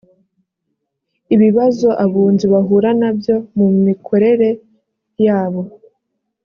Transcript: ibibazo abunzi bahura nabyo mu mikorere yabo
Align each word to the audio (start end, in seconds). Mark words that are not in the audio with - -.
ibibazo 1.35 1.87
abunzi 2.03 2.45
bahura 2.53 2.89
nabyo 3.01 3.35
mu 3.57 3.67
mikorere 3.85 4.49
yabo 5.25 5.61